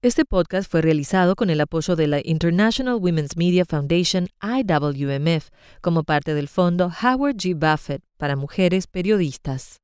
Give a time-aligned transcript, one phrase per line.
[0.00, 5.48] Este podcast fue realizado con el apoyo de la International Women's Media Foundation IWMF
[5.80, 7.56] como parte del fondo Howard G.
[7.56, 9.80] Buffett para mujeres periodistas.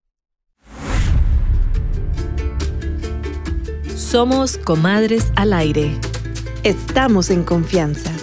[3.96, 5.90] Somos comadres al aire.
[6.62, 8.13] Estamos en confianza.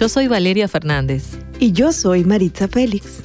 [0.00, 1.38] Yo soy Valeria Fernández.
[1.58, 3.20] Y yo soy Maritza Félix.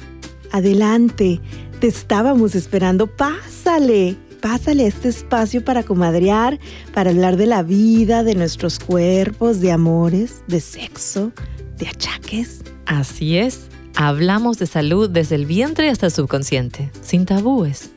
[0.52, 1.40] Adelante,
[1.80, 3.06] te estábamos esperando.
[3.06, 6.60] Pásale, pásale a este espacio para comadrear,
[6.92, 11.32] para hablar de la vida, de nuestros cuerpos, de amores, de sexo,
[11.78, 12.62] de achaques.
[12.84, 17.92] Así es, hablamos de salud desde el vientre hasta el subconsciente, sin tabúes.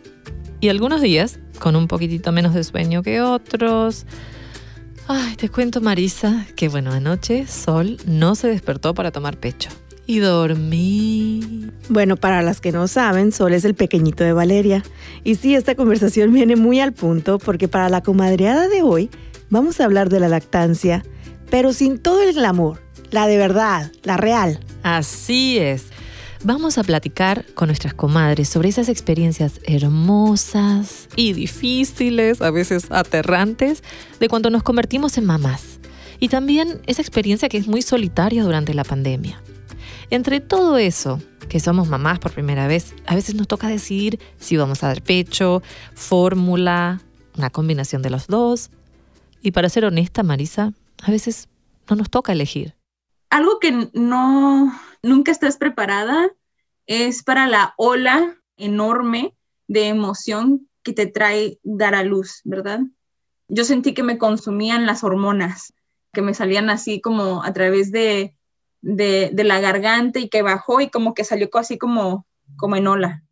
[0.61, 4.05] Y algunos días, con un poquitito menos de sueño que otros.
[5.11, 9.71] Ay, te cuento Marisa que bueno, anoche Sol no se despertó para tomar pecho.
[10.05, 11.71] Y dormí.
[11.89, 14.83] Bueno, para las que no saben, Sol es el pequeñito de Valeria.
[15.23, 19.09] Y sí, esta conversación viene muy al punto porque para la comadreada de hoy
[19.49, 21.03] vamos a hablar de la lactancia,
[21.49, 22.79] pero sin todo el glamour,
[23.09, 24.59] la de verdad, la real.
[24.83, 25.85] Así es.
[26.43, 33.83] Vamos a platicar con nuestras comadres sobre esas experiencias hermosas y difíciles, a veces aterrantes,
[34.21, 35.81] de cuando nos convertimos en mamás.
[36.21, 39.41] Y también esa experiencia que es muy solitaria durante la pandemia.
[40.11, 44.55] Entre todo eso, que somos mamás por primera vez, a veces nos toca decidir si
[44.55, 45.61] vamos a dar pecho,
[45.93, 47.01] fórmula,
[47.37, 48.69] una combinación de los dos.
[49.41, 50.71] Y para ser honesta, Marisa,
[51.03, 51.49] a veces
[51.89, 52.75] no nos toca elegir.
[53.29, 54.73] algo que no
[55.03, 56.29] nunca estás preparada
[56.87, 59.35] es para la ola enorme
[59.67, 62.81] de emoción que te trae dar a luz, ¿verdad?
[63.47, 65.73] Yo sentí que me consumían las hormonas,
[66.13, 68.35] que me salían así como a través de,
[68.81, 72.25] de, de la garganta y que bajó y como que salió así como,
[72.57, 73.23] como en ola.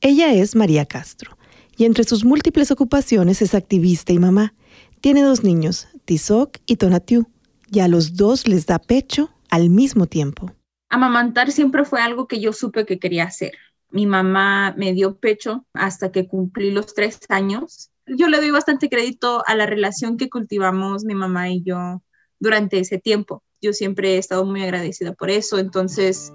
[0.00, 1.36] Ella es María Castro
[1.76, 4.54] y entre sus múltiples ocupaciones es activista y mamá.
[5.00, 7.26] Tiene dos niños, Tizoc y Tonatiu,
[7.70, 10.52] y a los dos les da pecho al mismo tiempo.
[10.90, 13.52] Amamantar siempre fue algo que yo supe que quería hacer.
[13.90, 17.90] Mi mamá me dio pecho hasta que cumplí los tres años.
[18.06, 22.02] Yo le doy bastante crédito a la relación que cultivamos mi mamá y yo
[22.38, 23.42] durante ese tiempo.
[23.60, 25.58] Yo siempre he estado muy agradecida por eso.
[25.58, 26.32] Entonces,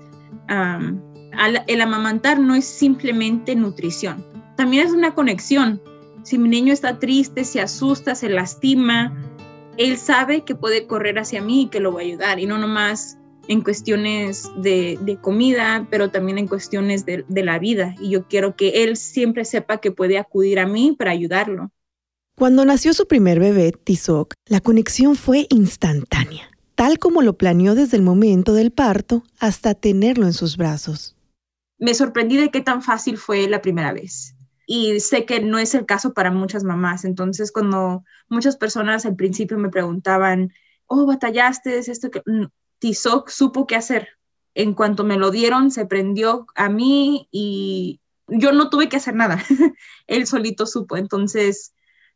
[0.47, 4.25] el amamantar no es simplemente nutrición,
[4.55, 5.81] también es una conexión.
[6.23, 9.15] Si mi niño está triste, se asusta, se lastima,
[9.77, 12.39] él sabe que puede correr hacia mí y que lo voy a ayudar.
[12.39, 13.17] Y no nomás
[13.47, 17.95] en cuestiones de, de comida, pero también en cuestiones de, de la vida.
[17.99, 21.71] Y yo quiero que él siempre sepa que puede acudir a mí para ayudarlo.
[22.35, 27.97] Cuando nació su primer bebé, Tizoc, la conexión fue instantánea, tal como lo planeó desde
[27.97, 31.15] el momento del parto hasta tenerlo en sus brazos.
[31.77, 34.35] Me sorprendí de qué tan fácil fue la primera vez.
[34.65, 37.03] Y sé que no es el caso para muchas mamás.
[37.03, 40.53] Entonces, cuando muchas personas al principio me preguntaban,
[40.87, 42.21] oh, batallaste, es esto que...
[42.83, 44.09] Tizoc supo qué hacer.
[44.55, 49.15] En cuanto me lo dieron, se prendió a mí y yo no tuve que hacer
[49.15, 49.41] nada.
[50.07, 50.97] Él solito supo.
[50.97, 51.73] Entonces,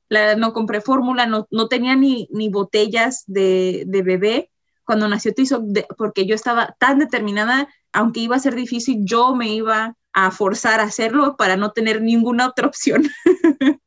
[0.10, 4.52] la, no compré fórmula, no, no, tenía ni, ni botellas de, de, bebé
[4.84, 5.64] cuando nació Tizoc,
[5.98, 10.82] porque yo estaba tan determinada, aunque iba a ser difícil, yo me iba a forzar
[10.82, 13.10] a hacerlo para no tener ninguna otra opción.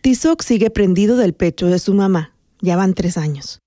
[0.00, 2.36] Tizoc sigue prendido del pecho de su mamá.
[2.60, 3.58] Ya van tres años.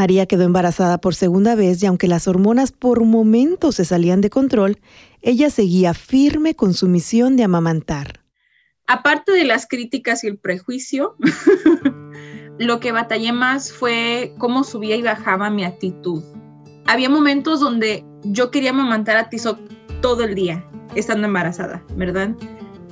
[0.00, 4.30] María quedó embarazada por segunda vez y aunque las hormonas por momentos se salían de
[4.30, 4.78] control,
[5.20, 8.24] ella seguía firme con su misión de amamantar.
[8.86, 11.16] Aparte de las críticas y el prejuicio,
[12.58, 16.24] lo que batallé más fue cómo subía y bajaba mi actitud.
[16.86, 19.58] Había momentos donde yo quería amamantar a Tizoc
[20.00, 22.34] todo el día, estando embarazada, ¿verdad?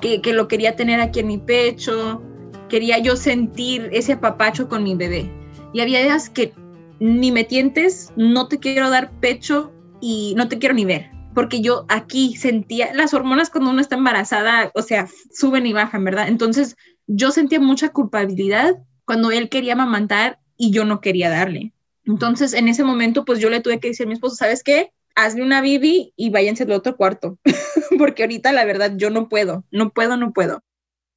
[0.03, 2.21] Que, que lo quería tener aquí en mi pecho,
[2.69, 5.33] quería yo sentir ese apapacho con mi bebé.
[5.73, 6.53] Y había días que
[7.01, 11.61] ni me tientes, no te quiero dar pecho y no te quiero ni ver, porque
[11.61, 16.29] yo aquí sentía las hormonas cuando uno está embarazada, o sea, suben y bajan, ¿verdad?
[16.29, 16.77] Entonces
[17.07, 21.73] yo sentía mucha culpabilidad cuando él quería amamantar y yo no quería darle.
[22.05, 24.93] Entonces en ese momento pues yo le tuve que decir a mi esposo, ¿sabes qué?
[25.15, 27.39] Hazle una bibi y váyanse al otro cuarto,
[27.99, 30.63] porque ahorita la verdad yo no puedo, no puedo, no puedo.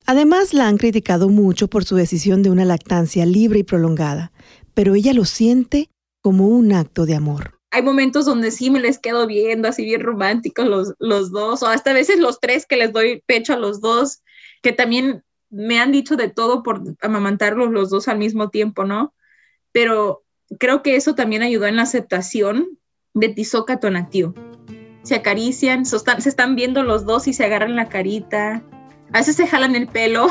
[0.06, 4.31] Además, la han criticado mucho por su decisión de una lactancia libre y prolongada,
[4.73, 5.89] pero ella lo siente
[6.21, 7.59] como un acto de amor.
[7.71, 11.68] Hay momentos donde sí me les quedo viendo, así bien románticos los, los dos, o
[11.68, 14.21] hasta a veces los tres que les doy pecho a los dos,
[14.62, 19.13] que también me han dicho de todo por amamantarlos los dos al mismo tiempo, ¿no?
[19.71, 20.23] Pero
[20.59, 22.77] creo que eso también ayudó en la aceptación
[23.13, 24.33] de Tizoca Tonatiu.
[25.03, 28.63] Se acarician, se están viendo los dos y se agarran la carita.
[29.13, 30.27] A veces se jalan el pelo,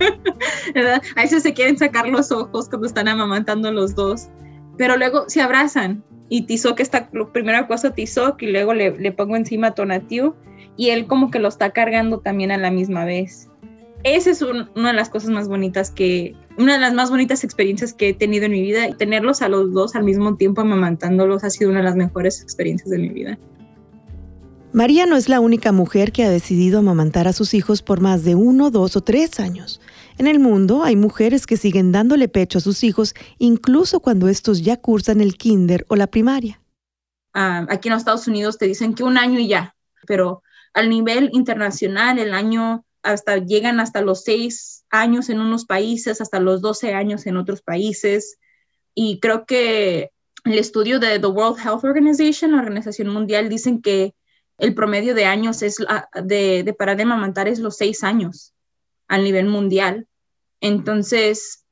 [0.74, 1.02] ¿verdad?
[1.16, 4.28] A veces se quieren sacar los ojos cuando están amamantando los dos,
[4.76, 9.12] pero luego se abrazan y Tizoc está, primero acuesto a Tizoc y luego le, le
[9.12, 10.34] pongo encima a Tonatiu
[10.76, 13.48] y él como que lo está cargando también a la misma vez.
[14.04, 17.94] Esa es una de las cosas más bonitas que, una de las más bonitas experiencias
[17.94, 21.48] que he tenido en mi vida tenerlos a los dos al mismo tiempo amamantándolos ha
[21.48, 23.38] sido una de las mejores experiencias de mi vida.
[24.74, 28.24] María no es la única mujer que ha decidido amamantar a sus hijos por más
[28.24, 29.80] de uno, dos o tres años.
[30.18, 34.62] En el mundo hay mujeres que siguen dándole pecho a sus hijos incluso cuando estos
[34.62, 36.60] ya cursan el kinder o la primaria.
[37.34, 39.76] Ah, aquí en los Estados Unidos te dicen que un año y ya,
[40.08, 40.42] pero
[40.72, 46.40] al nivel internacional el año hasta llegan hasta los seis años en unos países, hasta
[46.40, 48.38] los 12 años en otros países.
[48.92, 50.10] Y creo que
[50.42, 54.16] el estudio de the World Health Organization, la Organización Mundial, dicen que
[54.58, 55.76] el promedio de años es
[56.22, 58.52] de, de parar de amamantar es los seis años
[59.08, 60.06] a nivel mundial.
[60.60, 61.64] Entonces,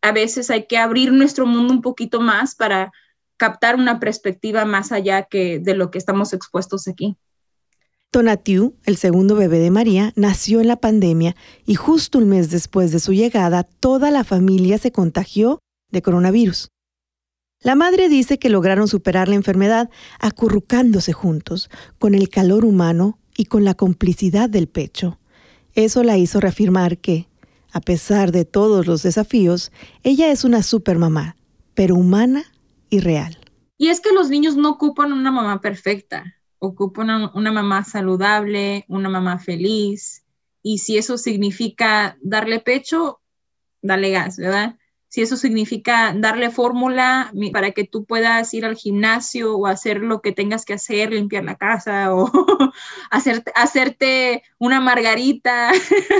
[0.00, 2.92] a veces hay que abrir nuestro mundo un poquito más para
[3.36, 7.16] captar una perspectiva más allá que de lo que estamos expuestos aquí.
[8.10, 11.34] Tonatiu, el segundo bebé de María, nació en la pandemia
[11.64, 16.68] y justo un mes después de su llegada, toda la familia se contagió de coronavirus.
[17.62, 19.88] La madre dice que lograron superar la enfermedad
[20.18, 25.18] acurrucándose juntos, con el calor humano y con la complicidad del pecho.
[25.74, 27.28] Eso la hizo reafirmar que,
[27.72, 29.70] a pesar de todos los desafíos,
[30.02, 31.36] ella es una supermamá,
[31.74, 32.44] pero humana
[32.90, 33.38] y real.
[33.78, 38.84] Y es que los niños no ocupan una mamá perfecta, ocupan una, una mamá saludable,
[38.88, 40.24] una mamá feliz,
[40.62, 43.20] y si eso significa darle pecho,
[43.80, 44.76] dale gas, ¿verdad?
[45.12, 50.22] Si eso significa darle fórmula para que tú puedas ir al gimnasio o hacer lo
[50.22, 52.30] que tengas que hacer, limpiar la casa o
[53.10, 55.70] hacerte, hacerte una margarita,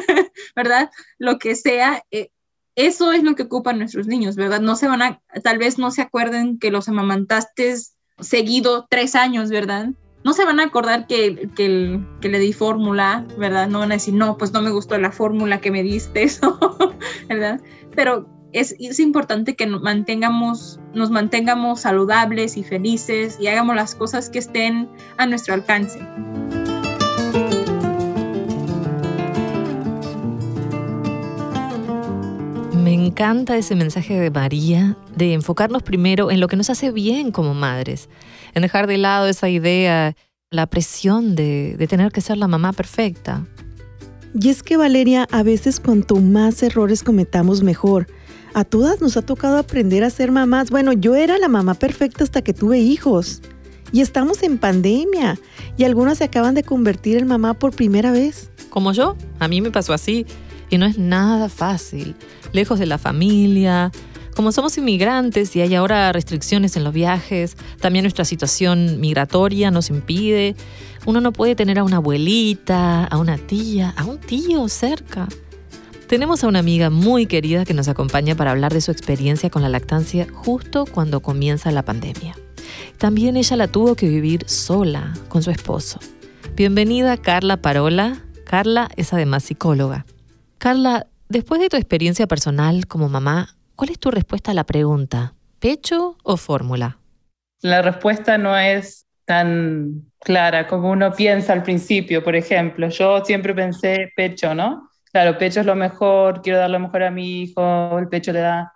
[0.54, 0.90] ¿verdad?
[1.16, 2.04] Lo que sea.
[2.10, 2.28] Eh,
[2.74, 4.60] eso es lo que ocupan nuestros niños, ¿verdad?
[4.60, 7.74] No se van a, tal vez no se acuerden que los amamantaste
[8.20, 9.88] seguido tres años, ¿verdad?
[10.22, 13.68] No se van a acordar que, que, que le di fórmula, ¿verdad?
[13.68, 16.58] No van a decir, no, pues no me gustó la fórmula que me diste, eso,
[17.26, 17.58] ¿verdad?
[17.96, 24.28] Pero es, importante que nos mantengamos, nos mantengamos saludables y felices y hagamos las cosas
[24.28, 26.00] que estén a nuestro alcance.
[32.74, 37.30] Me encanta ese mensaje de María de enfocarnos primero en lo que nos hace bien
[37.32, 38.08] como madres,
[38.54, 40.14] en dejar de lado esa idea,
[40.50, 43.46] la presión de, de tener que ser la mamá perfecta.
[44.38, 48.06] Y es que Valeria, a veces cuanto más errores cometamos mejor,
[48.54, 50.70] a todas nos ha tocado aprender a ser mamás.
[50.70, 53.42] Bueno, yo era la mamá perfecta hasta que tuve hijos.
[53.92, 55.38] Y estamos en pandemia.
[55.76, 58.50] Y algunas se acaban de convertir en mamá por primera vez.
[58.70, 60.26] Como yo, a mí me pasó así.
[60.70, 62.14] Y no es nada fácil.
[62.52, 63.92] Lejos de la familia.
[64.34, 69.90] Como somos inmigrantes y hay ahora restricciones en los viajes, también nuestra situación migratoria nos
[69.90, 70.56] impide.
[71.04, 75.28] Uno no puede tener a una abuelita, a una tía, a un tío cerca.
[76.12, 79.62] Tenemos a una amiga muy querida que nos acompaña para hablar de su experiencia con
[79.62, 82.34] la lactancia justo cuando comienza la pandemia.
[82.98, 86.00] También ella la tuvo que vivir sola con su esposo.
[86.54, 88.18] Bienvenida Carla Parola.
[88.44, 90.04] Carla es además psicóloga.
[90.58, 95.32] Carla, después de tu experiencia personal como mamá, ¿cuál es tu respuesta a la pregunta?
[95.60, 96.98] ¿Pecho o fórmula?
[97.62, 102.22] La respuesta no es tan clara como uno piensa al principio.
[102.22, 104.91] Por ejemplo, yo siempre pensé pecho, ¿no?
[105.12, 108.40] Claro, pecho es lo mejor, quiero dar lo mejor a mi hijo, el pecho le
[108.40, 108.72] da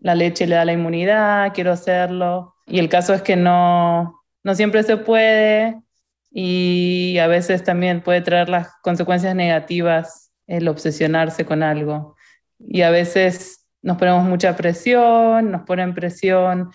[0.00, 2.56] la leche, le da la inmunidad, quiero hacerlo.
[2.66, 5.80] Y el caso es que no, no siempre se puede
[6.30, 12.16] y a veces también puede traer las consecuencias negativas el obsesionarse con algo.
[12.58, 16.70] Y a veces nos ponemos mucha presión, nos ponen presión.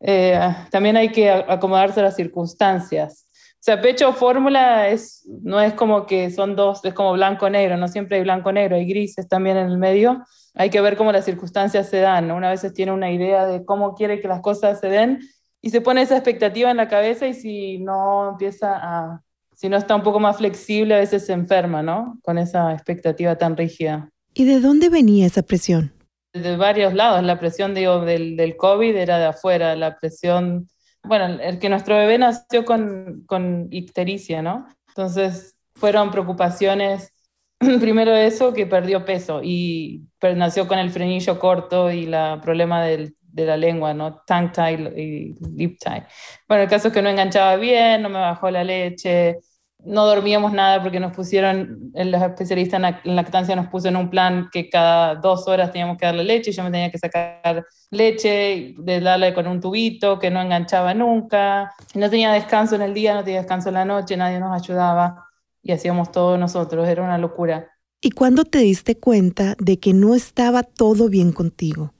[0.00, 0.38] Eh,
[0.70, 3.21] también hay que acomodarse a las circunstancias.
[3.62, 7.76] O sea, pecho o fórmula es, no es como que son dos, es como blanco-negro,
[7.76, 10.24] no siempre hay blanco-negro, hay grises también en el medio.
[10.54, 12.32] Hay que ver cómo las circunstancias se dan.
[12.32, 15.20] Una vez tiene una idea de cómo quiere que las cosas se den
[15.60, 19.22] y se pone esa expectativa en la cabeza y si no empieza a,
[19.54, 22.18] si no está un poco más flexible, a veces se enferma, ¿no?
[22.22, 24.10] Con esa expectativa tan rígida.
[24.34, 25.92] ¿Y de dónde venía esa presión?
[26.32, 27.22] De varios lados.
[27.22, 30.68] La presión, digo, del, del COVID era de afuera, la presión
[31.04, 34.66] bueno, el que nuestro bebé nació con, con ictericia, ¿no?
[34.88, 37.12] Entonces fueron preocupaciones,
[37.58, 43.16] primero eso, que perdió peso y nació con el frenillo corto y el problema del,
[43.20, 44.22] de la lengua, ¿no?
[44.26, 46.06] Tongue tie y lip tie.
[46.46, 49.38] Bueno, el caso es que no enganchaba bien, no me bajó la leche,
[49.84, 54.48] no dormíamos nada porque nos pusieron, los especialistas en lactancia nos puso en un plan
[54.52, 59.00] que cada dos horas teníamos que darle leche, yo me tenía que sacar leche, de
[59.00, 63.24] darle con un tubito que no enganchaba nunca, no tenía descanso en el día, no
[63.24, 65.26] tenía descanso en la noche, nadie nos ayudaba
[65.62, 67.68] y hacíamos todo nosotros, era una locura.
[68.00, 71.92] ¿Y cuándo te diste cuenta de que no estaba todo bien contigo?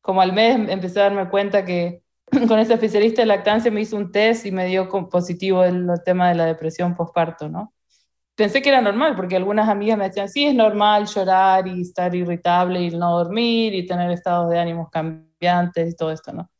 [0.00, 2.03] Como al mes empecé a darme cuenta que
[2.48, 6.28] con ese especialista de lactancia me hizo un test y me dio positivo el, tema
[6.28, 7.72] de la depresión postparto, ¿no?
[8.34, 12.14] Pensé que era normal, porque algunas amigas me decían, sí, es normal llorar y estar
[12.14, 16.50] irritable y no dormir y tener estados de ánimos cambiantes y todo esto, ¿no?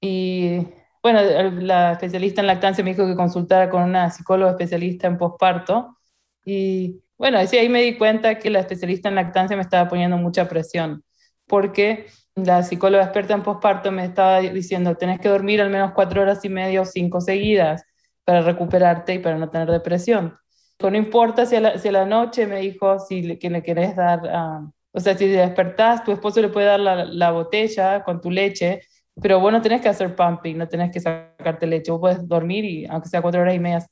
[0.00, 0.68] Y
[1.02, 1.20] bueno,
[1.60, 5.96] la especialista en lactancia me dijo que consultara con una psicóloga especialista en postparto
[6.44, 10.16] y bueno, así ahí me di cuenta que la especialista en lactancia me estaba poniendo
[10.18, 11.04] mucha presión,
[11.46, 12.06] porque
[12.36, 16.44] la psicóloga experta en posparto me estaba diciendo, tenés que dormir al menos cuatro horas
[16.44, 17.84] y media o cinco seguidas
[18.24, 20.36] para recuperarte y para no tener depresión.
[20.78, 23.62] No importa si a la, si a la noche me dijo si le, que le
[23.62, 28.04] querés dar, uh, o sea, si despertás, tu esposo le puede dar la, la, botella
[28.04, 28.82] con tu leche,
[29.20, 32.64] pero vos no tenés que hacer pumping, no tenés que sacarte leche, vos puedes dormir
[32.66, 33.86] y aunque sea cuatro horas y media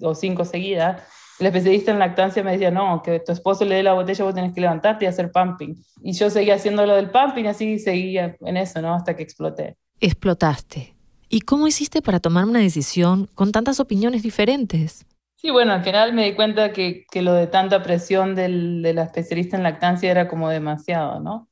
[0.00, 1.02] o cinco seguidas,
[1.38, 4.34] el especialista en lactancia me decía, no, que tu esposo le dé la botella, vos
[4.34, 5.76] tenés que levantarte y hacer pumping.
[6.02, 8.94] Y yo seguía haciendo lo del pumping, así seguía en eso, ¿no?
[8.94, 9.76] Hasta que exploté.
[10.00, 10.94] Explotaste.
[11.28, 15.06] ¿Y cómo hiciste para tomar una decisión con tantas opiniones diferentes?
[15.36, 18.94] Sí, bueno, al final me di cuenta que, que lo de tanta presión del, de
[18.94, 21.48] la especialista en lactancia era como demasiado, ¿no?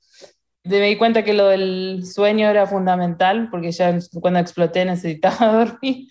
[0.64, 6.08] Me di cuenta que lo del sueño era fundamental, porque ya cuando exploté necesitaba dormir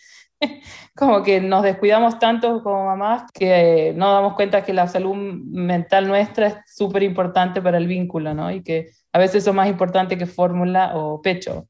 [0.95, 6.07] como que nos descuidamos tanto como mamás que no damos cuenta que la salud mental
[6.07, 8.51] nuestra es súper importante para el vínculo, ¿no?
[8.51, 11.67] Y que a veces eso es más importante que fórmula o pecho.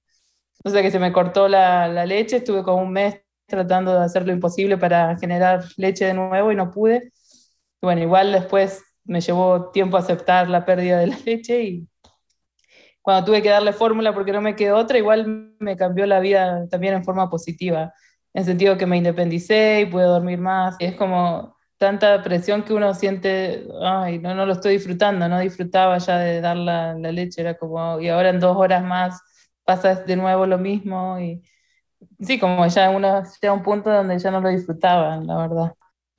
[0.64, 4.26] O sea que se me cortó la leche, estuve como un mes tratando de hacer
[4.26, 7.12] lo imposible para generar leche de nuevo y no pude.
[7.82, 11.88] bueno, igual después me llevó tiempo aceptar la pérdida de la leche y
[13.02, 16.68] cuando tuve que darle fórmula porque no me quedó otra, igual me cambió la vida
[16.70, 17.94] también en forma positiva
[18.36, 20.76] en sentido que me independicé y pude dormir más.
[20.80, 25.98] Es como tanta presión que uno siente, ay, no, no lo estoy disfrutando, no disfrutaba
[26.00, 29.22] ya de dar la, la leche, era como, y ahora en dos horas más
[29.64, 31.42] pasa de nuevo lo mismo y
[32.20, 35.74] sí, como ya uno llega a un punto donde ya no lo disfrutaba, la verdad.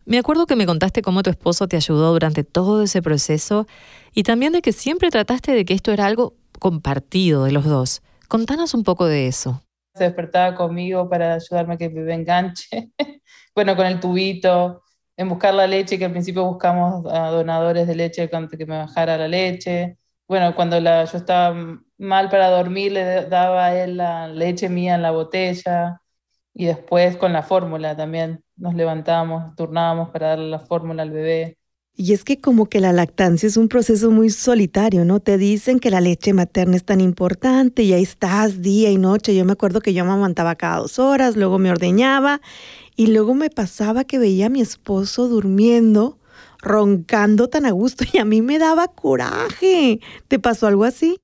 [0.06, 3.66] Me acuerdo que me contaste cómo tu esposo te ayudó durante todo ese proceso
[4.14, 8.02] y también de que siempre trataste de que esto era algo compartido de los dos.
[8.28, 9.60] Contanos un poco de eso
[9.96, 12.90] se despertaba conmigo para ayudarme a que me enganche.
[13.54, 14.82] bueno, con el tubito,
[15.16, 19.16] en buscar la leche, que al principio buscamos a donadores de leche que me bajara
[19.16, 19.98] la leche.
[20.28, 21.54] Bueno, cuando la, yo estaba
[21.98, 26.00] mal para dormir, le daba a él la leche mía en la botella.
[26.54, 31.58] Y después con la fórmula también nos levantábamos, turnábamos para darle la fórmula al bebé.
[31.98, 35.20] Y es que como que la lactancia es un proceso muy solitario, ¿no?
[35.20, 39.34] Te dicen que la leche materna es tan importante y ahí estás día y noche.
[39.34, 42.42] Yo me acuerdo que yo me amamantaba cada dos horas, luego me ordeñaba
[42.96, 46.18] y luego me pasaba que veía a mi esposo durmiendo,
[46.62, 50.00] roncando tan a gusto y a mí me daba coraje.
[50.28, 51.18] ¿Te pasó algo así?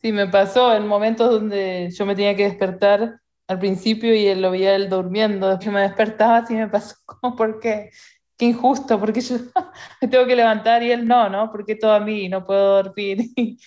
[0.00, 4.42] Sí, me pasó en momentos donde yo me tenía que despertar al principio y él
[4.42, 5.48] lo veía él durmiendo.
[5.48, 7.90] Después me despertaba así me pasó como porque
[8.42, 9.36] qué injusto, porque yo
[10.02, 11.50] me tengo que levantar y él no, ¿no?
[11.52, 13.18] Porque todo a mí, no puedo dormir.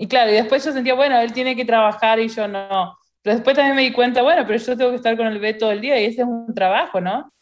[0.00, 2.96] Y, claro, y después yo sentía, bueno, él tiene que trabajar y yo no.
[3.20, 5.54] Pero después también me di cuenta, bueno, pero yo tengo que estar con el bebé
[5.54, 7.32] todo el día y ese es un trabajo, ¿no?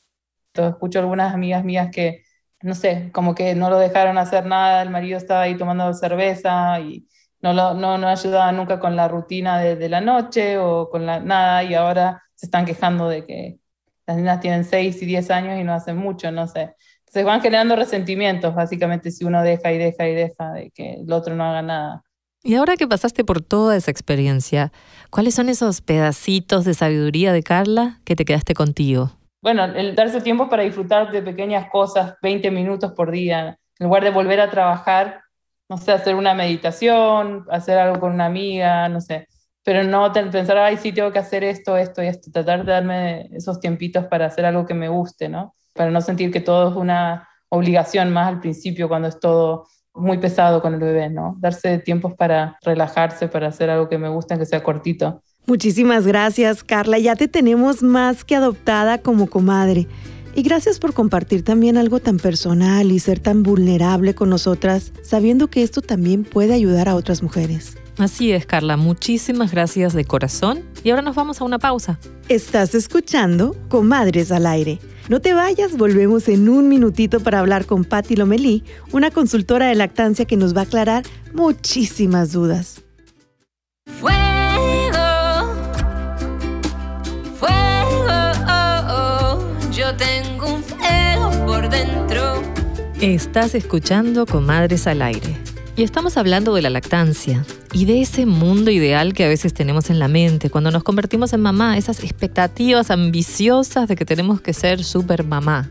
[0.48, 2.24] Entonces, escucho algunas amigas mías que,
[2.62, 6.80] no sé, como que no lo dejaron hacer nada, el marido estaba ahí tomando cerveza
[6.80, 7.06] y
[7.42, 11.04] no, lo, no, no ayudaba nunca con la rutina de, de la noche o con
[11.04, 13.58] la, nada y ahora se están quejando de que
[14.06, 16.74] las niñas tienen 6 y 10 años y no hacen mucho, no sé.
[17.06, 21.12] Se van generando resentimientos, básicamente, si uno deja y deja y deja de que el
[21.12, 22.02] otro no haga nada.
[22.42, 24.70] Y ahora que pasaste por toda esa experiencia,
[25.10, 29.12] ¿cuáles son esos pedacitos de sabiduría de Carla que te quedaste contigo?
[29.42, 34.04] Bueno, el darse tiempo para disfrutar de pequeñas cosas, 20 minutos por día, en lugar
[34.04, 35.22] de volver a trabajar,
[35.68, 39.26] no sé, hacer una meditación, hacer algo con una amiga, no sé
[39.66, 43.28] pero no pensar, ay, sí, tengo que hacer esto, esto y esto, tratar de darme
[43.32, 45.56] esos tiempitos para hacer algo que me guste, ¿no?
[45.74, 50.18] Para no sentir que todo es una obligación más al principio cuando es todo muy
[50.18, 51.34] pesado con el bebé, ¿no?
[51.40, 55.20] Darse tiempos para relajarse, para hacer algo que me guste, aunque sea cortito.
[55.46, 57.00] Muchísimas gracias, Carla.
[57.00, 59.88] Ya te tenemos más que adoptada como comadre.
[60.36, 65.48] Y gracias por compartir también algo tan personal y ser tan vulnerable con nosotras, sabiendo
[65.48, 67.76] que esto también puede ayudar a otras mujeres.
[67.98, 68.76] Así es, Carla.
[68.76, 70.62] Muchísimas gracias de corazón.
[70.84, 71.98] Y ahora nos vamos a una pausa.
[72.28, 74.78] Estás escuchando Comadres al Aire.
[75.08, 79.76] No te vayas, volvemos en un minutito para hablar con Patti Lomelí, una consultora de
[79.76, 82.82] lactancia que nos va a aclarar muchísimas dudas.
[84.00, 84.18] Fuego,
[87.38, 92.42] fuego, oh, oh, yo tengo un fuego por dentro.
[93.00, 95.36] Estás escuchando Comadres al Aire.
[95.78, 99.90] Y estamos hablando de la lactancia y de ese mundo ideal que a veces tenemos
[99.90, 104.54] en la mente cuando nos convertimos en mamá, esas expectativas ambiciosas de que tenemos que
[104.54, 105.70] ser super mamá.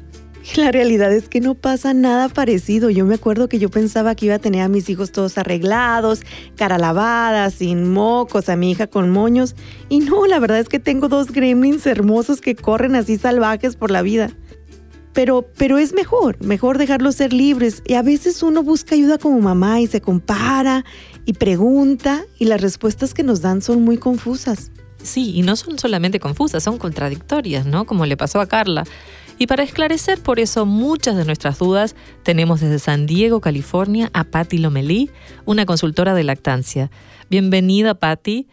[0.58, 2.92] La realidad es que no pasa nada parecido.
[2.92, 6.22] Yo me acuerdo que yo pensaba que iba a tener a mis hijos todos arreglados,
[6.56, 9.56] cara lavada, sin mocos, a mi hija con moños.
[9.90, 13.90] Y no, la verdad es que tengo dos gremlins hermosos que corren así salvajes por
[13.90, 14.30] la vida.
[15.15, 17.81] Pero, pero es mejor, mejor dejarlos ser libres.
[17.86, 20.84] Y a veces uno busca ayuda como mamá y se compara
[21.25, 24.72] y pregunta y las respuestas que nos dan son muy confusas.
[25.01, 27.86] Sí, y no son solamente confusas, son contradictorias, ¿no?
[27.86, 28.84] Como le pasó a Carla.
[29.38, 34.25] Y para esclarecer por eso muchas de nuestras dudas, tenemos desde San Diego, California, a
[34.25, 35.10] Patti Lomelí,
[35.45, 36.91] una consultora de lactancia.
[37.29, 38.48] Bienvenida, Patti.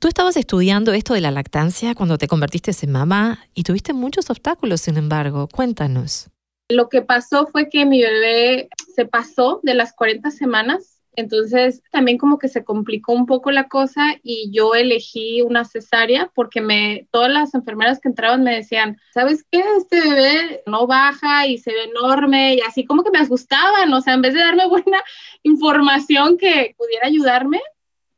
[0.00, 4.30] Tú estabas estudiando esto de la lactancia cuando te convertiste en mamá y tuviste muchos
[4.30, 5.46] obstáculos, sin embargo.
[5.46, 6.30] Cuéntanos.
[6.70, 12.16] Lo que pasó fue que mi bebé se pasó de las 40 semanas, entonces también
[12.16, 17.06] como que se complicó un poco la cosa y yo elegí una cesárea porque me
[17.10, 19.62] todas las enfermeras que entraban me decían, ¿sabes qué?
[19.76, 24.00] Este bebé no baja y se ve enorme y así como que me asustaban, o
[24.00, 25.02] sea, en vez de darme buena
[25.42, 27.60] información que pudiera ayudarme,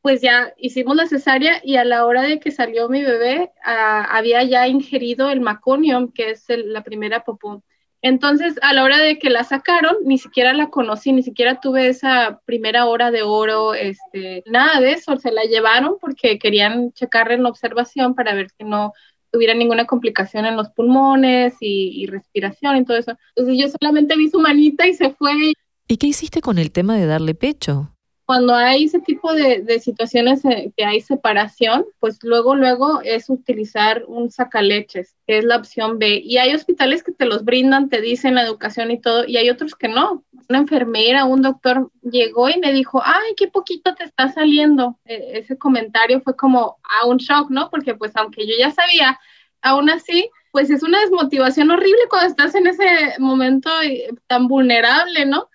[0.03, 4.05] pues ya hicimos la cesárea y a la hora de que salió mi bebé, ah,
[4.11, 7.63] había ya ingerido el maconium, que es la primera popó.
[8.01, 11.87] Entonces, a la hora de que la sacaron, ni siquiera la conocí, ni siquiera tuve
[11.87, 17.35] esa primera hora de oro, este, nada de eso, se la llevaron porque querían checarle
[17.35, 18.91] en la observación para ver que no
[19.31, 23.17] tuviera ninguna complicación en los pulmones y, y respiración y todo eso.
[23.37, 25.53] Entonces yo solamente vi su manita y se fue.
[25.87, 27.92] ¿Y qué hiciste con el tema de darle pecho?
[28.25, 34.03] Cuando hay ese tipo de, situaciones eh, que hay separación, pues luego, luego es utilizar
[34.07, 36.21] un sacaleches, que es la opción B.
[36.23, 39.49] Y hay hospitales que te los brindan, te dicen la educación y todo, y hay
[39.49, 40.23] otros que no.
[40.49, 44.97] Una enfermera, un doctor llegó y me dijo, ay, qué poquito te está saliendo.
[45.05, 47.69] E, ese comentario fue como a un shock, ¿no?
[47.69, 49.19] Porque pues aunque yo ya sabía,
[49.61, 52.85] aún así, pues es una desmotivación horrible cuando estás en ese
[53.19, 55.49] momento eh, tan vulnerable, ¿no?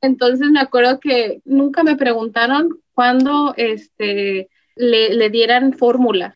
[0.00, 6.34] Entonces me acuerdo que nunca me preguntaron cuándo este, le, dieran fórmula.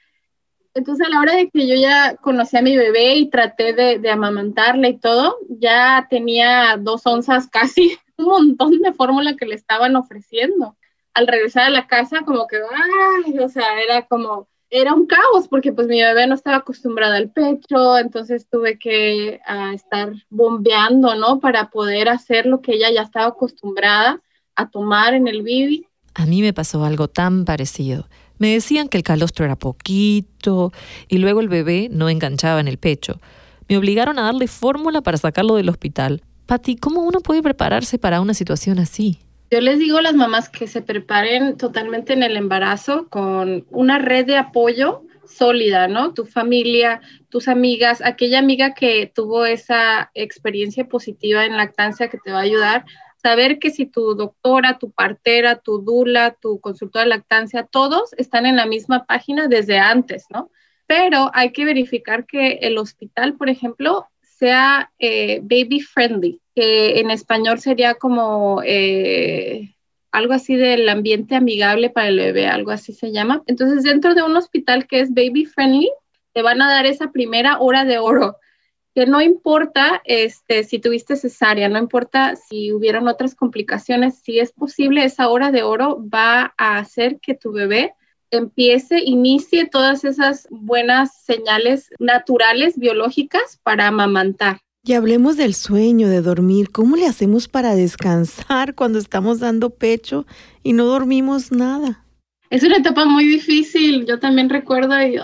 [0.74, 3.98] Entonces a la hora de que yo ya conocí a mi bebé y traté de,
[3.98, 9.54] de amamantarle y todo, ya tenía dos onzas casi, un montón de fórmula que le
[9.54, 10.76] estaban ofreciendo.
[11.14, 15.48] Al regresar a la casa, como que, ay, o sea, era como, era un caos
[15.50, 21.14] porque pues mi bebé no estaba acostumbrada al pecho, entonces tuve que ah, estar bombeando,
[21.14, 21.40] ¿no?
[21.40, 24.22] Para poder hacer lo que ella ya estaba acostumbrada
[24.56, 25.86] a tomar en el bibi.
[26.14, 28.08] A mí me pasó algo tan parecido.
[28.38, 30.72] Me decían que el calostro era poquito
[31.06, 33.20] y luego el bebé no enganchaba en el pecho.
[33.68, 36.22] Me obligaron a darle fórmula para sacarlo del hospital.
[36.46, 39.18] Patti, ¿cómo uno puede prepararse para una situación así?
[39.52, 43.98] Yo les digo a las mamás que se preparen totalmente en el embarazo con una
[43.98, 46.14] red de apoyo sólida, ¿no?
[46.14, 52.32] Tu familia, tus amigas, aquella amiga que tuvo esa experiencia positiva en lactancia que te
[52.32, 52.86] va a ayudar.
[53.18, 58.46] Saber que si tu doctora, tu partera, tu dula, tu consultora de lactancia, todos están
[58.46, 60.50] en la misma página desde antes, ¿no?
[60.86, 67.10] Pero hay que verificar que el hospital, por ejemplo, sea eh, baby friendly, que en
[67.10, 69.74] español sería como eh,
[70.10, 73.42] algo así del ambiente amigable para el bebé, algo así se llama.
[73.46, 75.90] Entonces, dentro de un hospital que es baby friendly,
[76.34, 78.36] te van a dar esa primera hora de oro,
[78.94, 84.52] que no importa este, si tuviste cesárea, no importa si hubieron otras complicaciones, si es
[84.52, 87.94] posible, esa hora de oro va a hacer que tu bebé
[88.30, 94.60] empiece, inicie todas esas buenas señales naturales, biológicas para amamantar.
[94.84, 96.70] Y hablemos del sueño, de dormir.
[96.70, 100.26] ¿Cómo le hacemos para descansar cuando estamos dando pecho
[100.64, 102.04] y no dormimos nada?
[102.50, 104.04] Es una etapa muy difícil.
[104.06, 105.18] Yo también recuerdo y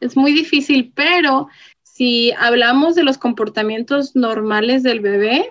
[0.00, 1.48] es muy difícil, pero
[1.82, 5.50] si hablamos de los comportamientos normales del bebé,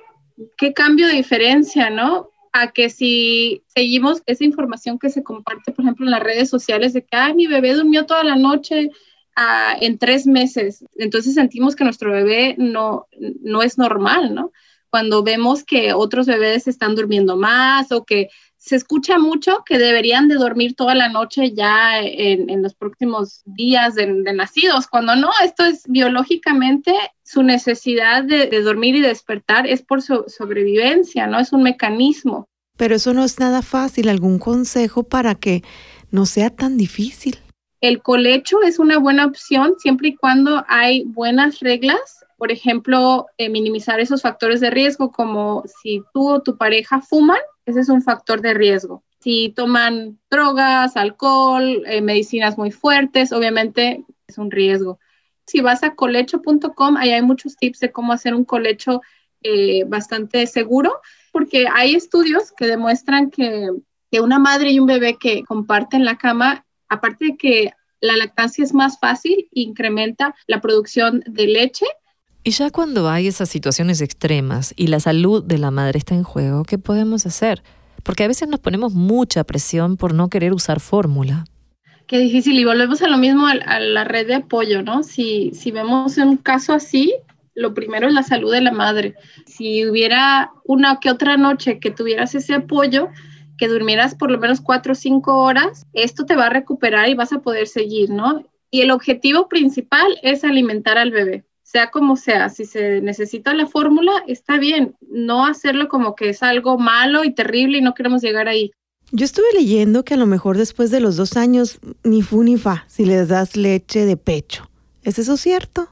[0.58, 2.30] ¿qué cambio de diferencia, no?
[2.54, 6.94] a que si seguimos esa información que se comparte, por ejemplo, en las redes sociales
[6.94, 8.90] de que, ay, mi bebé durmió toda la noche
[9.38, 13.08] ah, en tres meses, entonces sentimos que nuestro bebé no,
[13.42, 14.52] no es normal, ¿no?
[14.90, 20.28] Cuando vemos que otros bebés están durmiendo más o que se escucha mucho que deberían
[20.28, 25.64] de dormir toda la noche ya en, los próximos días de, nacidos, cuando no, esto
[25.64, 31.40] es biológicamente su necesidad de, dormir y despertar es por su sobrevivencia, ¿no?
[31.40, 32.46] Es un mecanismo.
[32.76, 34.10] Pero eso no es nada fácil.
[34.10, 35.64] ¿Algún consejo para que
[36.12, 37.40] no sea tan difícil?
[37.80, 42.26] El colecho es una buena opción siempre y cuando hay buenas reglas.
[42.38, 47.40] Por ejemplo, eh, minimizar esos factores de riesgo como si tú o tu pareja fuman,
[47.66, 49.04] ese es un factor de riesgo.
[49.20, 55.00] Si toman drogas, alcohol, eh, medicinas muy fuertes, obviamente es un riesgo.
[55.46, 59.02] Si vas a colecho.com, ahí hay muchos tips de cómo hacer un colecho
[59.42, 61.00] eh, bastante seguro,
[61.32, 63.70] porque hay estudios que demuestran que,
[64.12, 67.72] que una madre y un bebé que comparten la cama, aparte de que
[68.02, 71.86] la lactancia es más fácil, incrementa la producción de leche,
[72.48, 76.24] y ya cuando hay esas situaciones extremas y la salud de la madre está en
[76.24, 77.62] juego, ¿qué podemos hacer?
[78.04, 81.44] Porque a veces nos ponemos mucha presión por no querer usar fórmula.
[82.08, 82.58] Qué difícil.
[82.58, 85.04] Y volvemos a lo mismo, a, la red de apoyo, ¿no?
[85.04, 87.14] Si, si vemos un caso así,
[87.54, 89.16] lo primero es la salud de la madre.
[89.46, 93.10] Si hubiera una que otra noche que tuvieras ese apoyo,
[93.58, 97.16] que durmieras por lo menos cuatro o cinco horas, esto te va a recuperar y
[97.16, 98.44] vas a poder seguir, ¿no?
[98.70, 103.68] Y el objetivo principal es alimentar al bebé sea como sea, si se necesita la
[103.68, 108.22] fórmula, está bien, no hacerlo como que es algo malo y terrible y no queremos
[108.22, 108.72] llegar ahí.
[109.12, 112.56] Yo estuve leyendo que a lo mejor después de los dos años, ni fu ni
[112.56, 114.70] fa, si les das leche de pecho.
[115.04, 115.90] ¿Es eso cierto?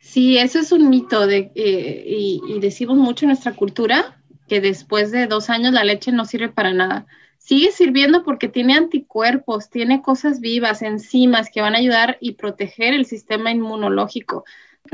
[0.00, 4.17] Sí, eso es un mito de, eh, y, y decimos mucho en nuestra cultura
[4.48, 7.06] que después de dos años la leche no sirve para nada
[7.38, 12.92] sigue sirviendo porque tiene anticuerpos, tiene cosas vivas, enzimas que van a ayudar y proteger
[12.92, 14.44] el sistema inmunológico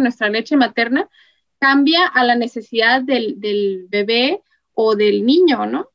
[0.03, 1.09] nuestra leche materna
[1.59, 4.43] cambia a la necesidad del, del bebé
[4.75, 5.89] o del niño, ¿no?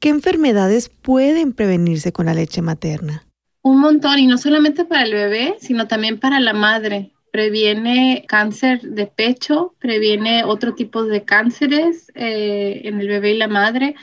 [0.00, 3.24] ¿Qué enfermedades pueden prevenirse con la leche materna?
[3.62, 7.13] Un montón, y no solamente para el bebé, sino también para la madre.
[7.34, 13.48] Previene cáncer de pecho, previene otro tipo de cánceres eh, en el bebé y la
[13.48, 13.96] madre,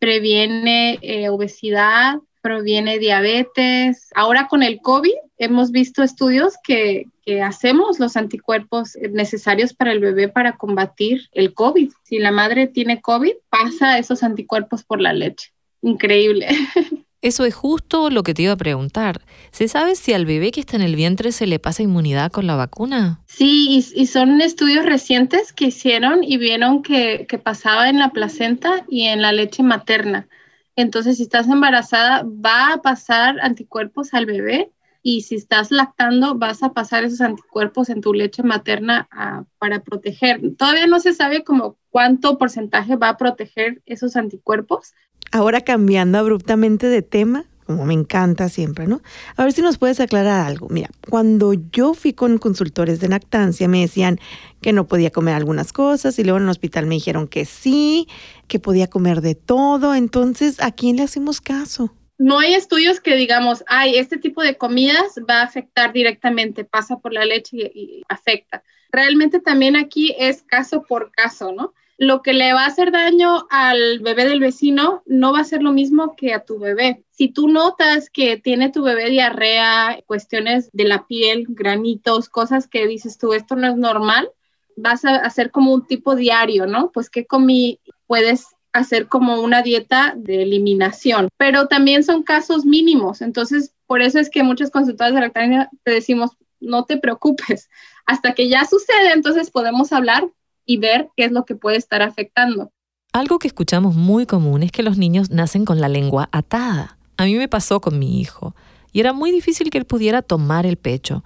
[0.00, 4.08] previene eh, obesidad, proviene diabetes.
[4.14, 7.04] Ahora con el COVID hemos visto estudios que,
[7.44, 11.92] hacemos los anticuerpos necesarios para el bebé para combatir el COVID.
[12.04, 15.52] Si la madre tiene COVID, pasa esos anticuerpos por la leche.
[15.82, 16.48] Increíble.
[17.20, 19.22] Eso es justo lo que te iba a preguntar.
[19.50, 22.46] ¿Se sabe si al bebé que está en el vientre se le pasa inmunidad con
[22.46, 23.20] la vacuna?
[23.26, 28.84] Sí, y, son estudios recientes que hicieron y vieron que, que pasaba en la placenta
[28.88, 30.28] y en la leche materna.
[30.76, 34.70] Entonces, si estás embarazada, va a pasar anticuerpos al bebé
[35.10, 39.80] y si estás lactando, vas a pasar esos anticuerpos en tu leche materna ah, para
[39.80, 40.38] proteger.
[40.58, 44.92] Todavía no se sabe como cuánto porcentaje va a proteger esos anticuerpos.
[45.32, 49.00] Ahora cambiando abruptamente de tema, como me encanta siempre, ¿no?
[49.36, 50.68] A ver si nos puedes aclarar algo.
[50.68, 54.18] Mira, cuando yo fui con consultores de lactancia me decían
[54.60, 58.08] que no podía comer algunas cosas y luego en el hospital me dijeron que sí,
[58.46, 59.94] que podía comer de todo.
[59.94, 61.94] Entonces, ¿a quién le hacemos caso?
[62.18, 66.98] No hay estudios que digamos, ay, este tipo de comidas va a afectar directamente, pasa
[66.98, 68.62] por la leche y afecta.
[68.90, 71.74] Realmente también aquí es caso por caso, ¿no?
[71.98, 75.62] lo que le va a hacer daño al bebé del vecino no va a ser
[75.62, 77.02] lo mismo que a tu bebé.
[77.10, 82.86] Si tú notas que tiene tu bebé diarrea, cuestiones de la piel, granitos, cosas que
[82.86, 84.30] dices tú, esto no es normal,
[84.76, 86.92] vas a hacer como un tipo diario, ¿no?
[86.92, 93.22] Pues qué comí, puedes hacer como una dieta de eliminación, pero también son casos mínimos,
[93.22, 97.70] entonces por eso es que muchas consultoras de lactancia te decimos, no te preocupes,
[98.06, 100.28] hasta que ya sucede, entonces podemos hablar
[100.64, 102.70] y ver qué es lo que puede estar afectando.
[103.12, 106.98] Algo que escuchamos muy común es que los niños nacen con la lengua atada.
[107.16, 108.54] A mí me pasó con mi hijo
[108.92, 111.24] y era muy difícil que él pudiera tomar el pecho.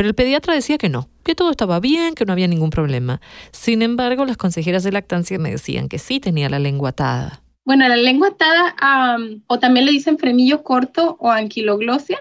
[0.00, 3.20] Pero el pediatra decía que no, que todo estaba bien, que no había ningún problema.
[3.50, 7.42] Sin embargo, las consejeras de lactancia me decían que sí tenía la lengua atada.
[7.66, 12.16] Bueno, la lengua atada, o también le dicen frenillo corto o anquiloglosia,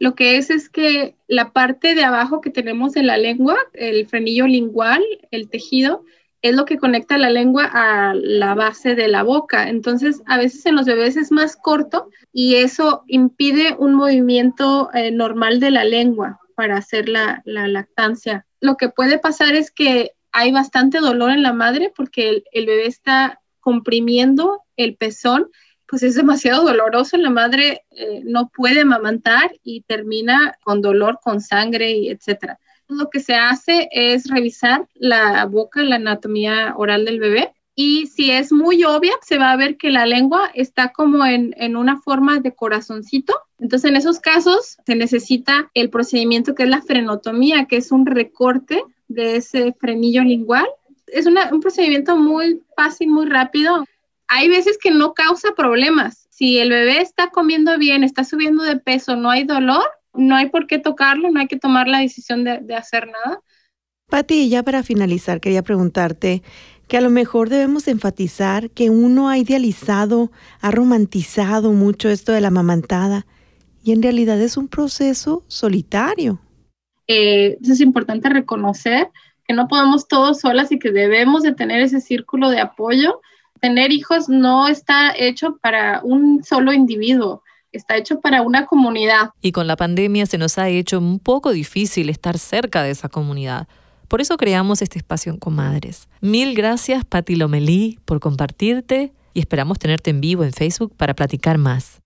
[0.00, 4.08] lo que es es que la parte de abajo que tenemos en la lengua, el
[4.08, 6.04] frenillo lingual, el tejido,
[6.42, 9.68] es lo que conecta la lengua a la base de la boca.
[9.68, 15.12] Entonces, a veces en los bebés es más corto y eso impide un movimiento eh,
[15.12, 18.44] normal de la lengua para hacer la, lactancia.
[18.60, 22.86] Lo que puede pasar es que hay bastante dolor en la madre porque el bebé
[22.86, 25.48] está comprimiendo el pezón
[25.86, 31.40] pues es demasiado doloroso, la madre eh, no puede amamantar y termina con dolor, con
[31.40, 32.60] sangre y etcétera.
[32.88, 38.30] Lo que se hace es revisar la boca, la anatomía oral del bebé y si
[38.30, 41.96] es muy obvia, se va a ver que la lengua está como en, en, una
[41.96, 43.34] forma de corazoncito.
[43.58, 48.04] Entonces, en esos casos se necesita el procedimiento que es la frenotomía, que es un
[48.04, 50.66] recorte de ese frenillo lingual.
[51.06, 53.86] Es un procedimiento muy fácil, muy rápido.
[54.28, 56.28] Hay veces que no causa problemas.
[56.28, 60.50] Si el bebé está comiendo bien, está subiendo de peso, no hay dolor, no hay
[60.50, 63.40] por qué tocarlo, no hay que tomar la decisión de, de hacer nada.
[64.10, 66.42] Pati, ya para finalizar, quería preguntarte
[66.90, 72.40] que a lo mejor debemos enfatizar que uno ha idealizado, ha romantizado mucho esto de
[72.40, 73.26] la mamantada
[73.84, 76.40] y en realidad es un proceso solitario.
[77.06, 79.08] Eh, es importante reconocer
[79.46, 83.20] que no podemos todos solas y que debemos de tener ese círculo de apoyo.
[83.60, 89.30] Tener hijos no está hecho para un solo individuo está hecho para una comunidad.
[89.40, 93.08] Y con la pandemia se nos ha hecho un poco difícil estar cerca de esa
[93.08, 93.68] comunidad.
[94.10, 96.08] Por eso creamos este espacio en Comadres.
[96.20, 101.58] Mil gracias, Pati Lomelí, por compartirte y esperamos tenerte en vivo en Facebook para platicar
[101.58, 102.00] más.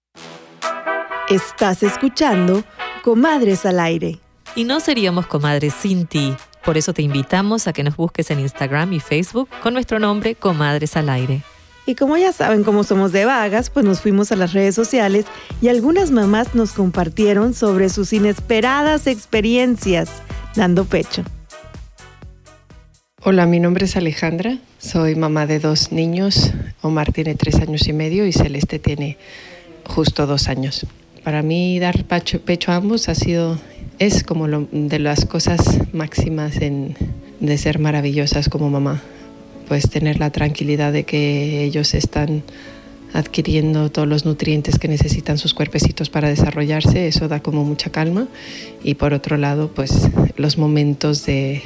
[1.31, 2.63] Estás escuchando
[3.03, 4.19] Comadres al Aire.
[4.55, 6.35] Y no seríamos comadres sin ti.
[6.63, 10.35] Por eso te invitamos a que nos busques en Instagram y Facebook con nuestro nombre
[10.35, 11.41] Comadres al Aire.
[11.87, 15.25] Y como ya saben cómo somos de vagas, pues nos fuimos a las redes sociales
[15.63, 20.11] y algunas mamás nos compartieron sobre sus inesperadas experiencias
[20.55, 21.25] dando pecho.
[23.27, 26.53] Hola, mi nombre es Alejandra, soy mamá de dos niños.
[26.83, 29.17] Omar tiene tres años y medio y Celeste tiene
[29.87, 30.87] justo dos años.
[31.23, 33.59] Para mí dar pecho, a ambos ha sido,
[33.99, 35.61] es como de las cosas
[35.95, 39.01] máximas de ser maravillosas como mamá.
[39.69, 42.43] Pues tener la tranquilidad de que ellos están
[43.15, 48.29] adquiriendo todos los nutrientes que necesitan sus cuerpecitos para desarrollarse, eso da como mucha calma.
[48.83, 51.63] Y por otro lado, pues los momentos de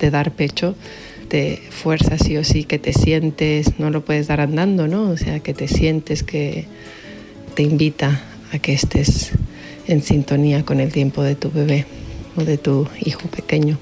[0.00, 0.74] de dar pecho,
[1.30, 5.10] de fuerza sí o sí, que te sientes, no lo puedes dar andando, ¿no?
[5.10, 6.66] O sea, que te sientes que
[7.54, 9.32] te invita a que estés
[9.88, 11.86] en sintonía con el tiempo de tu bebé
[12.36, 13.78] o de tu hijo pequeño.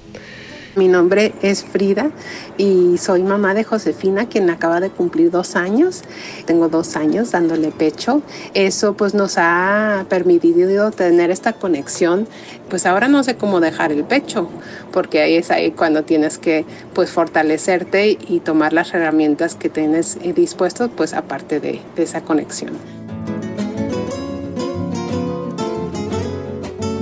[0.76, 2.10] Mi nombre es Frida
[2.58, 6.02] y soy mamá de Josefina, quien acaba de cumplir dos años.
[6.46, 8.22] Tengo dos años dándole pecho.
[8.54, 12.26] Eso pues nos ha permitido tener esta conexión.
[12.68, 14.48] Pues ahora no sé cómo dejar el pecho,
[14.92, 20.18] porque ahí es ahí cuando tienes que pues fortalecerte y tomar las herramientas que tienes
[20.34, 22.72] dispuestos, pues aparte de esa conexión.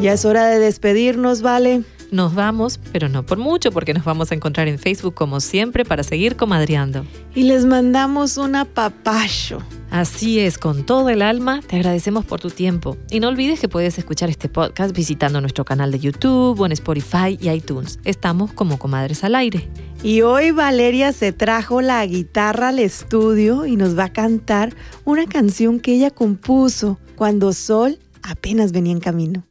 [0.03, 1.85] Ya es hora de despedirnos, ¿vale?
[2.13, 5.87] Nos vamos, pero no por mucho, porque nos vamos a encontrar en Facebook como siempre
[5.87, 7.07] para seguir comadreando.
[7.35, 9.63] Y les mandamos un apapacho.
[9.91, 12.99] Así es, con todo el alma, te agradecemos por tu tiempo.
[13.11, 16.73] Y no olvides que puedes escuchar este podcast visitando nuestro canal de YouTube o en
[16.73, 17.99] Spotify y iTunes.
[18.05, 19.67] Estamos como Comadres al Aire.
[20.03, 24.75] Y hoy Valeria se trajo la guitarra al estudio y nos va a cantar
[25.07, 29.45] una canción que ella compuso cuando Sol apenas venía en camino.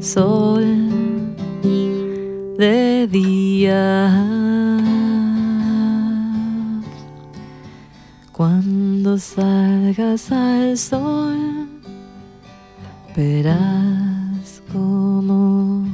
[0.00, 0.53] sol
[9.24, 11.68] salgas al sol,
[13.16, 15.86] verás cómo,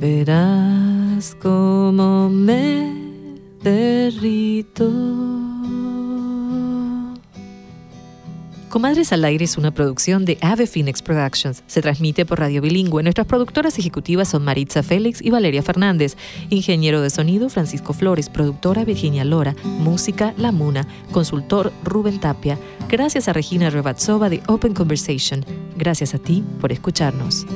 [0.00, 2.92] verás cómo me
[3.62, 5.15] derrito.
[8.76, 11.62] Comadres al Aire es una producción de Ave Phoenix Productions.
[11.66, 13.02] Se transmite por radio bilingüe.
[13.02, 16.18] Nuestras productoras ejecutivas son Maritza Félix y Valeria Fernández.
[16.50, 18.28] Ingeniero de sonido Francisco Flores.
[18.28, 19.56] Productora Virginia Lora.
[19.64, 20.86] Música La Muna.
[21.10, 22.58] Consultor Rubén Tapia.
[22.90, 25.42] Gracias a Regina Rebatzova de Open Conversation.
[25.78, 27.46] Gracias a ti por escucharnos.